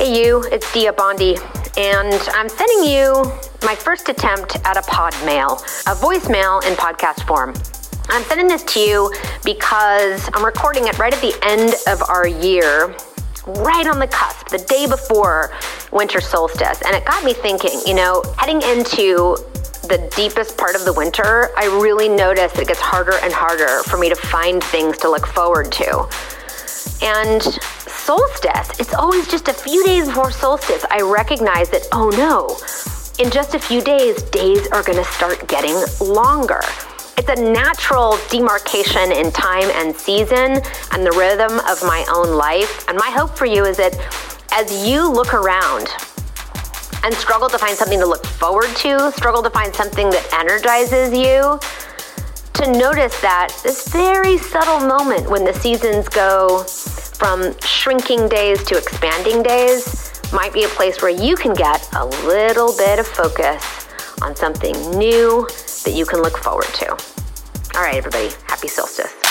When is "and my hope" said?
42.88-43.38